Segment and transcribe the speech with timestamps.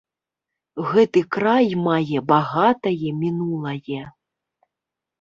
[0.91, 4.03] Гэты край мае багатае мінулае.